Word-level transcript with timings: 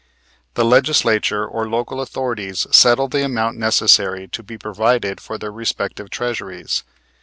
The 0.55 0.65
Legislature 0.65 1.45
or 1.45 1.69
local 1.69 2.01
authorities 2.01 2.65
settle 2.71 3.07
the 3.07 3.23
amount 3.23 3.59
necessary 3.59 4.27
to 4.29 4.41
be 4.41 4.57
provided 4.57 5.21
for 5.21 5.37
their 5.37 5.51
respective 5.51 6.09
treasuries. 6.09 6.83